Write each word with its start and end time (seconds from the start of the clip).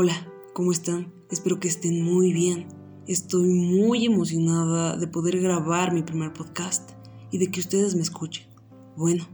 Hola, 0.00 0.32
¿cómo 0.54 0.70
están? 0.70 1.12
Espero 1.28 1.58
que 1.58 1.66
estén 1.66 2.04
muy 2.04 2.32
bien. 2.32 2.68
Estoy 3.08 3.48
muy 3.48 4.06
emocionada 4.06 4.96
de 4.96 5.08
poder 5.08 5.40
grabar 5.40 5.92
mi 5.92 6.04
primer 6.04 6.32
podcast 6.32 6.92
y 7.32 7.38
de 7.38 7.50
que 7.50 7.58
ustedes 7.58 7.96
me 7.96 8.02
escuchen. 8.02 8.46
Bueno, 8.96 9.26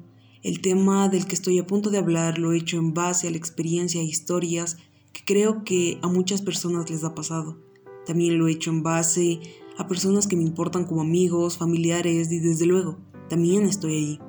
el 0.42 0.62
tema 0.62 1.10
del 1.10 1.26
que 1.26 1.34
estoy 1.34 1.58
a 1.58 1.66
punto 1.66 1.90
de 1.90 1.98
hablar 1.98 2.38
lo 2.38 2.54
he 2.54 2.56
hecho 2.56 2.78
en 2.78 2.94
base 2.94 3.28
a 3.28 3.30
la 3.30 3.36
experiencia 3.36 4.00
e 4.00 4.04
historias 4.04 4.78
que 5.12 5.20
creo 5.26 5.64
que 5.64 5.98
a 6.00 6.08
muchas 6.08 6.40
personas 6.40 6.88
les 6.88 7.04
ha 7.04 7.14
pasado. 7.14 7.58
También 8.06 8.38
lo 8.38 8.48
he 8.48 8.52
hecho 8.52 8.70
en 8.70 8.82
base 8.82 9.40
a 9.76 9.86
personas 9.86 10.26
que 10.26 10.36
me 10.36 10.44
importan 10.44 10.86
como 10.86 11.02
amigos, 11.02 11.58
familiares 11.58 12.32
y 12.32 12.38
desde 12.40 12.64
luego, 12.64 12.96
también 13.28 13.66
estoy 13.66 13.96
ahí. 13.96 14.20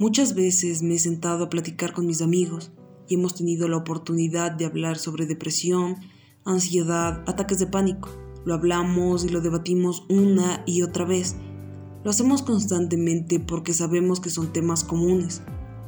Muchas 0.00 0.34
veces 0.34 0.82
me 0.82 0.94
he 0.94 0.98
sentado 0.98 1.44
a 1.44 1.50
platicar 1.50 1.92
con 1.92 2.04
mis 2.04 2.20
amigos 2.20 2.72
y 3.08 3.14
hemos 3.14 3.34
tenido 3.34 3.68
la 3.68 3.78
oportunidad 3.78 4.52
de 4.52 4.66
hablar 4.66 4.98
sobre 4.98 5.26
depresión, 5.26 5.96
ansiedad, 6.44 7.22
ataques 7.26 7.58
de 7.58 7.66
pánico. 7.66 8.10
Lo 8.44 8.54
hablamos 8.54 9.24
y 9.24 9.28
lo 9.28 9.40
debatimos 9.40 10.04
una 10.08 10.62
y 10.66 10.82
otra 10.82 11.04
vez. 11.04 11.36
Lo 12.04 12.10
hacemos 12.10 12.42
constantemente 12.42 13.40
porque 13.40 13.72
sabemos 13.72 14.20
que 14.20 14.30
son 14.30 14.52
temas 14.52 14.84
comunes, 14.84 15.42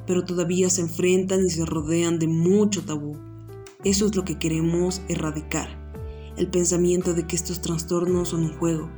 pero 0.07 0.25
todavía 0.25 0.69
se 0.71 0.81
enfrentan 0.81 1.45
y 1.45 1.51
se 1.51 1.65
rodean 1.65 2.19
de 2.19 2.27
mucho 2.27 2.85
tabú. 2.85 3.17
Eso 3.85 4.07
es 4.07 4.17
lo 4.17 4.25
que 4.25 4.39
queremos 4.39 5.03
erradicar, 5.09 5.69
el 6.37 6.49
pensamiento 6.49 7.15
de 7.15 7.27
que 7.27 7.37
estos 7.37 7.61
trastornos 7.61 8.31
son 8.31 8.45
un 8.45 8.59
juego. 8.59 8.91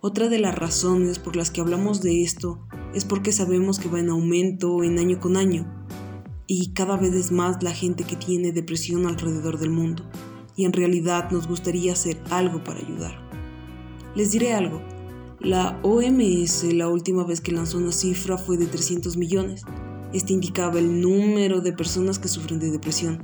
Otra 0.00 0.28
de 0.28 0.38
las 0.38 0.54
razones 0.54 1.18
por 1.18 1.36
las 1.36 1.50
que 1.50 1.60
hablamos 1.60 2.02
de 2.02 2.22
esto 2.22 2.66
es 2.92 3.04
porque 3.04 3.32
sabemos 3.32 3.78
que 3.78 3.88
va 3.88 4.00
en 4.00 4.10
aumento 4.10 4.82
en 4.82 4.98
año 4.98 5.20
con 5.20 5.36
año 5.36 5.81
y 6.54 6.74
cada 6.74 6.98
vez 6.98 7.14
es 7.14 7.32
más 7.32 7.62
la 7.62 7.72
gente 7.72 8.04
que 8.04 8.14
tiene 8.14 8.52
depresión 8.52 9.06
alrededor 9.06 9.58
del 9.58 9.70
mundo 9.70 10.04
y 10.54 10.66
en 10.66 10.74
realidad 10.74 11.30
nos 11.30 11.48
gustaría 11.48 11.94
hacer 11.94 12.20
algo 12.28 12.62
para 12.62 12.80
ayudar. 12.80 13.14
Les 14.14 14.32
diré 14.32 14.52
algo, 14.52 14.82
la 15.40 15.80
OMS 15.82 16.64
la 16.74 16.88
última 16.88 17.24
vez 17.24 17.40
que 17.40 17.52
lanzó 17.52 17.78
una 17.78 17.90
cifra 17.90 18.36
fue 18.36 18.58
de 18.58 18.66
300 18.66 19.16
millones. 19.16 19.62
Este 20.12 20.34
indicaba 20.34 20.78
el 20.78 21.00
número 21.00 21.62
de 21.62 21.72
personas 21.72 22.18
que 22.18 22.28
sufren 22.28 22.58
de 22.58 22.70
depresión. 22.70 23.22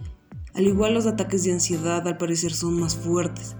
Al 0.55 0.67
igual 0.67 0.95
los 0.95 1.05
ataques 1.05 1.45
de 1.45 1.53
ansiedad 1.53 2.09
al 2.09 2.17
parecer 2.17 2.55
son 2.55 2.81
más 2.81 2.97
fuertes 2.97 3.57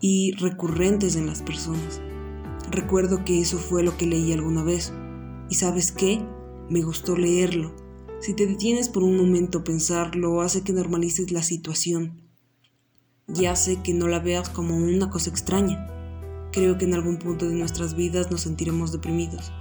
y 0.00 0.32
recurrentes 0.32 1.14
en 1.14 1.28
las 1.28 1.42
personas. 1.42 2.00
Recuerdo 2.72 3.24
que 3.24 3.40
eso 3.40 3.58
fue 3.58 3.84
lo 3.84 3.96
que 3.96 4.06
leí 4.06 4.32
alguna 4.32 4.64
vez. 4.64 4.92
¿Y 5.48 5.54
sabes 5.54 5.92
qué? 5.92 6.26
Me 6.68 6.82
gustó 6.82 7.16
leerlo. 7.16 7.85
Si 8.18 8.34
te 8.34 8.46
detienes 8.46 8.88
por 8.88 9.02
un 9.02 9.16
momento 9.16 9.58
a 9.58 9.64
pensarlo, 9.64 10.40
hace 10.40 10.62
que 10.62 10.72
normalices 10.72 11.30
la 11.32 11.42
situación 11.42 12.22
y 13.34 13.44
hace 13.46 13.82
que 13.82 13.92
no 13.92 14.08
la 14.08 14.20
veas 14.20 14.48
como 14.48 14.76
una 14.76 15.10
cosa 15.10 15.30
extraña. 15.30 15.86
Creo 16.50 16.78
que 16.78 16.86
en 16.86 16.94
algún 16.94 17.18
punto 17.18 17.46
de 17.46 17.54
nuestras 17.54 17.94
vidas 17.94 18.30
nos 18.30 18.40
sentiremos 18.40 18.90
deprimidos. 18.90 19.52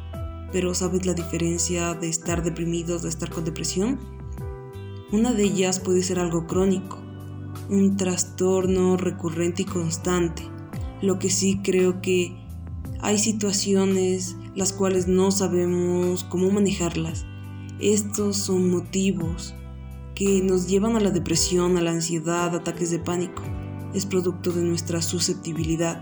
Pero 0.52 0.74
¿sabes 0.74 1.06
la 1.06 1.14
diferencia 1.14 1.94
de 1.96 2.08
estar 2.08 2.44
deprimidos 2.44 3.04
de 3.04 3.10
estar 3.10 3.30
con 3.30 3.44
depresión? 3.44 4.00
Una 5.12 5.34
de 5.34 5.44
ellas 5.44 5.80
puede 5.80 6.02
ser 6.02 6.18
algo 6.18 6.48
crónico, 6.48 6.98
un 7.70 7.98
trastorno 7.98 8.96
recurrente 8.96 9.64
y 9.64 9.66
constante. 9.66 10.44
Lo 11.02 11.20
que 11.20 11.30
sí 11.30 11.60
creo 11.62 12.02
que 12.02 12.38
hay 13.02 13.18
situaciones 13.20 14.38
las 14.56 14.72
cuales 14.72 15.08
no 15.08 15.32
sabemos 15.32 16.24
cómo 16.24 16.50
manejarlas. 16.52 17.26
Estos 17.80 18.38
son 18.38 18.72
motivos 18.72 19.54
que 20.16 20.42
nos 20.42 20.68
llevan 20.68 20.96
a 20.96 21.02
la 21.02 21.12
depresión, 21.12 21.76
a 21.76 21.82
la 21.82 21.92
ansiedad, 21.92 22.56
ataques 22.56 22.90
de 22.90 23.00
pánico. 23.00 23.44
Es 23.94 24.06
producto 24.06 24.54
de 24.54 24.64
nuestra 24.64 25.02
susceptibilidad. 25.02 26.02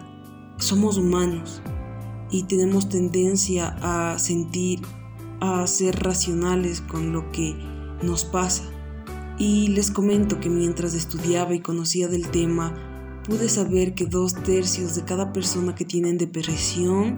Somos 0.58 0.98
humanos 0.98 1.64
y 2.30 2.44
tenemos 2.44 2.90
tendencia 2.90 3.76
a 3.82 4.20
sentir, 4.20 4.82
a 5.40 5.66
ser 5.66 6.04
racionales 6.04 6.82
con 6.82 7.12
lo 7.12 7.32
que 7.32 7.56
nos 8.04 8.24
pasa. 8.24 8.64
Y 9.40 9.70
les 9.70 9.90
comento 9.90 10.40
que 10.40 10.50
mientras 10.50 10.94
estudiaba 10.94 11.56
y 11.56 11.62
conocía 11.62 12.08
del 12.08 12.30
tema, 12.30 12.76
pude 13.28 13.50
saber 13.50 13.96
que 13.96 14.06
dos 14.06 14.36
tercios 14.36 14.96
de 14.96 15.06
cada 15.06 15.34
persona 15.34 15.74
que 15.74 15.86
tienen 15.86 16.20
depresión 16.20 17.18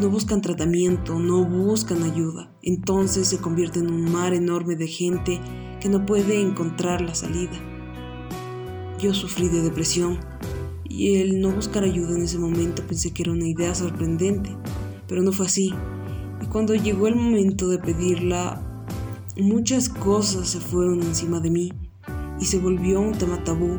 no 0.00 0.08
buscan 0.08 0.40
tratamiento, 0.40 1.18
no 1.18 1.44
buscan 1.44 2.02
ayuda. 2.02 2.52
Entonces 2.62 3.28
se 3.28 3.38
convierte 3.38 3.80
en 3.80 3.90
un 3.90 4.10
mar 4.10 4.34
enorme 4.34 4.76
de 4.76 4.88
gente 4.88 5.40
que 5.80 5.88
no 5.88 6.06
puede 6.06 6.40
encontrar 6.40 7.00
la 7.00 7.14
salida. 7.14 7.52
Yo 8.98 9.14
sufrí 9.14 9.48
de 9.48 9.62
depresión 9.62 10.18
y 10.88 11.16
el 11.16 11.40
no 11.40 11.50
buscar 11.50 11.84
ayuda 11.84 12.14
en 12.14 12.22
ese 12.22 12.38
momento 12.38 12.82
pensé 12.86 13.12
que 13.12 13.22
era 13.22 13.32
una 13.32 13.46
idea 13.46 13.74
sorprendente, 13.74 14.56
pero 15.08 15.22
no 15.22 15.32
fue 15.32 15.46
así. 15.46 15.72
Y 16.42 16.46
cuando 16.46 16.74
llegó 16.74 17.08
el 17.08 17.16
momento 17.16 17.68
de 17.68 17.78
pedirla, 17.78 18.62
muchas 19.36 19.88
cosas 19.88 20.48
se 20.48 20.60
fueron 20.60 21.00
encima 21.02 21.40
de 21.40 21.50
mí 21.50 21.72
y 22.40 22.44
se 22.44 22.58
volvió 22.58 23.00
un 23.00 23.12
tema 23.12 23.42
tabú. 23.44 23.78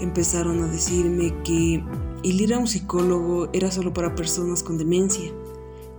Empezaron 0.00 0.62
a 0.62 0.68
decirme 0.68 1.34
que 1.42 1.82
el 2.24 2.40
ir 2.40 2.54
a 2.54 2.58
un 2.58 2.66
psicólogo 2.66 3.50
era 3.52 3.70
solo 3.70 3.92
para 3.92 4.14
personas 4.14 4.62
con 4.62 4.78
demencia, 4.78 5.30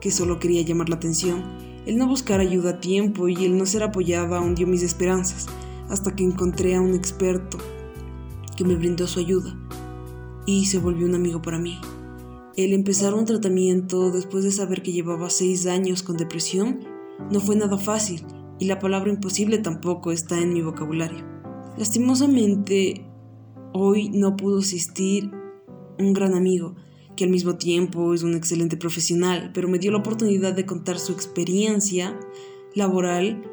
que 0.02 0.10
solo 0.10 0.40
quería 0.40 0.64
llamar 0.64 0.90
la 0.90 0.96
atención. 0.96 1.44
El 1.86 1.98
no 1.98 2.08
buscar 2.08 2.40
ayuda 2.40 2.72
a 2.72 2.80
tiempo 2.80 3.28
y 3.28 3.46
el 3.46 3.58
no 3.58 3.68
ser 3.68 3.84
apoyada 3.84 4.42
hundió 4.42 4.66
mis 4.66 4.82
esperanzas, 4.82 5.46
hasta 5.88 6.16
que 6.16 6.24
encontré 6.24 6.76
a 6.76 6.82
un 6.82 6.96
experto 6.96 7.60
que 8.58 8.64
me 8.64 8.76
brindó 8.76 9.06
su 9.06 9.20
ayuda 9.20 9.56
y 10.48 10.66
se 10.66 10.80
volvió 10.80 11.06
un 11.06 11.14
amigo 11.14 11.44
para 11.44 11.60
mí. 11.60 11.80
El 12.58 12.74
empezar 12.74 13.14
un 13.14 13.26
tratamiento 13.26 14.10
después 14.10 14.44
de 14.44 14.52
saber 14.52 14.82
que 14.82 14.94
llevaba 14.94 15.30
seis 15.30 15.68
años 15.68 16.02
con 16.02 16.18
depresión 16.18 16.80
no 17.30 17.40
fue 17.40 17.56
nada 17.56 17.78
fácil 17.78 18.26
y 18.58 18.66
la 18.66 18.80
palabra 18.80 19.12
imposible 19.12 19.60
tampoco 19.60 20.12
está 20.12 20.42
en 20.42 20.54
mi 20.54 20.62
vocabulario. 20.62 21.24
Lastimosamente, 21.78 23.06
hoy 23.74 24.10
no 24.10 24.38
pudo 24.38 24.60
asistir 24.60 25.32
un 26.00 26.14
gran 26.14 26.34
amigo, 26.34 26.76
que 27.16 27.24
al 27.24 27.30
mismo 27.30 27.56
tiempo 27.56 28.14
es 28.14 28.24
un 28.24 28.36
excelente 28.36 28.78
profesional, 28.78 29.52
pero 29.54 29.68
me 29.68 29.80
dio 29.80 29.92
la 29.92 30.00
oportunidad 30.00 30.54
de 30.54 30.66
contar 30.66 31.00
su 31.00 31.14
experiencia 31.14 32.20
laboral. 32.74 33.44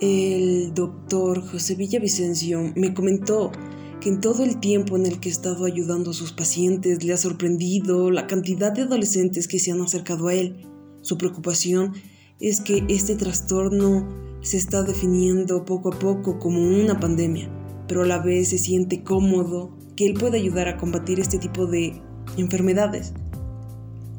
El 0.00 0.72
doctor 0.74 1.42
José 1.46 1.74
Villavicencio 1.76 2.72
me 2.76 2.94
comentó 2.94 3.52
que 4.00 4.08
en 4.08 4.20
todo 4.20 4.44
el 4.44 4.60
tiempo 4.60 4.96
en 4.96 5.06
el 5.06 5.20
que 5.20 5.28
he 5.28 5.32
estado 5.32 5.64
ayudando 5.64 6.10
a 6.10 6.14
sus 6.14 6.32
pacientes 6.32 7.04
le 7.04 7.12
ha 7.12 7.16
sorprendido 7.16 8.10
la 8.10 8.26
cantidad 8.26 8.72
de 8.72 8.82
adolescentes 8.82 9.48
que 9.48 9.58
se 9.58 9.70
han 9.70 9.80
acercado 9.80 10.28
a 10.28 10.34
él. 10.34 10.66
Su 11.00 11.16
preocupación 11.16 11.92
es 12.40 12.60
que 12.60 12.84
este 12.88 13.14
trastorno 13.14 14.08
se 14.42 14.56
está 14.58 14.82
definiendo 14.82 15.64
poco 15.64 15.94
a 15.94 15.98
poco 15.98 16.38
como 16.38 16.60
una 16.60 17.00
pandemia, 17.00 17.50
pero 17.88 18.02
a 18.02 18.06
la 18.06 18.18
vez 18.18 18.50
se 18.50 18.58
siente 18.58 19.02
cómodo 19.02 19.76
que 19.96 20.06
él 20.06 20.14
puede 20.14 20.38
ayudar 20.38 20.68
a 20.68 20.76
combatir 20.76 21.20
este 21.20 21.38
tipo 21.38 21.66
de 21.66 22.00
enfermedades. 22.36 23.12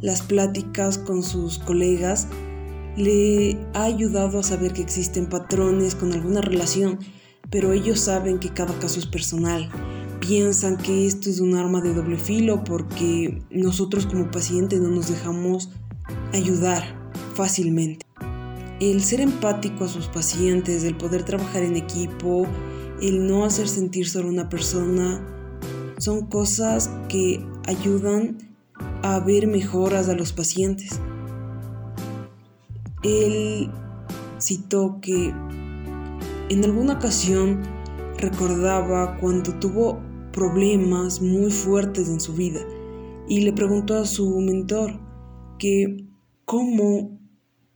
Las 0.02 0.22
pláticas 0.22 0.98
con 0.98 1.24
sus 1.24 1.60
colegas 1.60 2.28
le 2.98 3.58
ha 3.74 3.84
ayudado 3.84 4.40
a 4.40 4.44
saber 4.44 4.74
que 4.74 4.82
existen 4.82 5.28
patrones 5.28 5.96
con 5.96 6.14
alguna 6.14 6.42
relación, 6.42 7.00
pero 7.50 7.74
ellos 7.74 8.00
saben 8.00 8.40
que 8.40 8.50
cada 8.50 8.78
caso 8.80 9.00
es 9.00 9.06
personal. 9.06 9.70
Piensan 10.20 10.78
que 10.78 11.06
esto 11.06 11.30
es 11.30 11.40
un 11.40 11.56
arma 11.56 11.82
de 11.82 11.94
doble 11.94 12.18
filo 12.18 12.64
porque 12.64 13.44
nosotros 13.52 14.06
como 14.06 14.32
pacientes 14.32 14.80
no 14.80 14.90
nos 14.90 15.10
dejamos 15.10 15.70
ayudar 16.34 16.84
fácilmente. 17.34 18.06
El 18.80 19.04
ser 19.04 19.22
empático 19.22 19.86
a 19.86 19.88
sus 19.88 20.08
pacientes, 20.08 20.84
el 20.84 20.96
poder 20.96 21.24
trabajar 21.24 21.64
en 21.64 21.76
equipo, 21.76 22.46
el 23.02 23.28
no 23.28 23.46
hacer 23.46 23.68
sentir 23.68 24.08
solo 24.10 24.30
una 24.30 24.50
persona, 24.50 25.35
son 25.98 26.28
cosas 26.28 26.90
que 27.10 27.46
ayudan 27.68 28.38
a 29.02 29.20
ver 29.20 29.48
mejoras 29.48 30.10
a 30.10 30.14
los 30.16 30.34
pacientes. 30.34 31.00
Él 33.04 33.70
citó 34.40 35.00
que 35.02 35.34
en 36.50 36.64
alguna 36.64 36.94
ocasión 36.94 37.62
recordaba 38.18 39.18
cuando 39.18 39.54
tuvo 39.60 40.00
problemas 40.32 41.22
muy 41.22 41.52
fuertes 41.52 42.10
en 42.10 42.20
su 42.20 42.34
vida 42.34 42.60
y 43.28 43.42
le 43.42 43.54
preguntó 43.54 43.98
a 43.98 44.06
su 44.06 44.40
mentor 44.40 45.00
que 45.58 46.06
cómo 46.46 47.20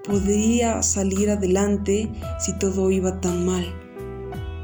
podría 0.04 0.81
salir 0.83 1.30
adelante 1.30 2.12
si 2.39 2.57
todo 2.57 2.92
iba 2.92 3.19
tan 3.22 3.45
mal. 3.45 3.65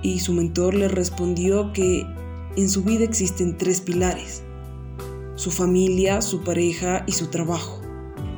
Y 0.02 0.20
su 0.20 0.34
mentor 0.34 0.76
le 0.76 0.88
respondió 0.88 1.74
que 1.74 2.06
en 2.56 2.70
su 2.70 2.84
vida 2.84 3.04
existen 3.04 3.58
tres 3.58 3.82
pilares, 3.82 4.44
su 5.36 5.52
familia, 5.52 6.22
su 6.22 6.42
pareja 6.42 7.04
y 7.08 7.12
su 7.12 7.28
trabajo. 7.28 7.82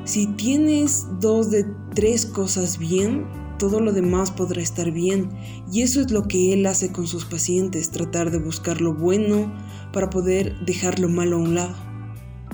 Si 0.04 0.26
tienes 0.26 1.06
dos 1.20 1.50
de 1.50 1.66
tres 1.94 2.24
cosas 2.26 2.78
bien, 2.78 3.26
todo 3.58 3.80
lo 3.80 3.92
demás 3.92 4.30
podrá 4.30 4.62
estar 4.62 4.90
bien. 4.90 5.28
Y 5.70 5.82
eso 5.82 6.00
es 6.00 6.10
lo 6.10 6.26
que 6.26 6.54
él 6.54 6.64
hace 6.66 6.92
con 6.92 7.06
sus 7.06 7.24
pacientes, 7.24 7.90
tratar 7.90 8.30
de 8.30 8.38
buscar 8.38 8.80
lo 8.80 8.94
bueno 8.94 9.52
para 9.92 10.08
poder 10.08 10.58
dejar 10.64 10.98
lo 10.98 11.08
malo 11.08 11.36
a 11.36 11.40
un 11.40 11.54
lado. 11.54 11.74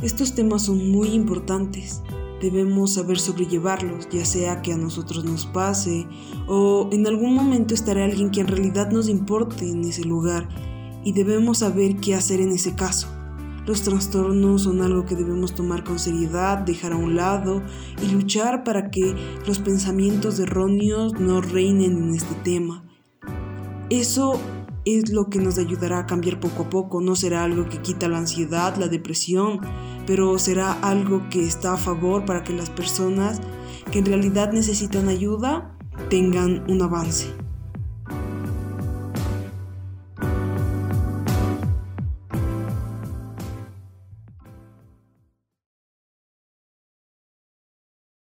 Estos 0.02 0.34
temas 0.34 0.62
son 0.62 0.90
muy 0.90 1.08
importantes. 1.08 2.02
Debemos 2.40 2.94
saber 2.94 3.18
sobrellevarlos, 3.18 4.08
ya 4.10 4.24
sea 4.24 4.60
que 4.60 4.72
a 4.72 4.76
nosotros 4.76 5.24
nos 5.24 5.46
pase 5.46 6.06
o 6.48 6.90
en 6.92 7.06
algún 7.06 7.34
momento 7.34 7.72
estará 7.72 8.04
alguien 8.04 8.30
que 8.30 8.40
en 8.40 8.48
realidad 8.48 8.90
nos 8.90 9.08
importe 9.08 9.70
en 9.70 9.84
ese 9.84 10.02
lugar 10.04 10.48
y 11.04 11.12
debemos 11.12 11.58
saber 11.58 11.96
qué 11.96 12.14
hacer 12.14 12.40
en 12.40 12.50
ese 12.50 12.74
caso. 12.74 13.08
Los 13.66 13.82
trastornos 13.82 14.62
son 14.62 14.82
algo 14.82 15.06
que 15.06 15.14
debemos 15.14 15.54
tomar 15.54 15.84
con 15.84 15.98
seriedad, 15.98 16.58
dejar 16.58 16.92
a 16.92 16.96
un 16.96 17.16
lado 17.16 17.62
y 18.02 18.10
luchar 18.10 18.62
para 18.62 18.90
que 18.90 19.14
los 19.46 19.58
pensamientos 19.58 20.38
erróneos 20.38 21.18
no 21.18 21.40
reinen 21.40 21.96
en 21.96 22.14
este 22.14 22.34
tema. 22.42 22.84
Eso 23.88 24.38
es 24.84 25.10
lo 25.10 25.30
que 25.30 25.38
nos 25.38 25.58
ayudará 25.58 26.00
a 26.00 26.06
cambiar 26.06 26.40
poco 26.40 26.64
a 26.64 26.70
poco. 26.70 27.00
No 27.00 27.16
será 27.16 27.44
algo 27.44 27.68
que 27.68 27.78
quita 27.78 28.08
la 28.08 28.18
ansiedad, 28.18 28.76
la 28.76 28.88
depresión, 28.88 29.60
pero 30.06 30.38
será 30.38 30.72
algo 30.72 31.28
que 31.30 31.44
está 31.44 31.72
a 31.72 31.78
favor 31.78 32.26
para 32.26 32.44
que 32.44 32.52
las 32.52 32.68
personas 32.68 33.40
que 33.90 34.00
en 34.00 34.06
realidad 34.06 34.52
necesitan 34.52 35.08
ayuda 35.08 35.74
tengan 36.10 36.70
un 36.70 36.82
avance. 36.82 37.43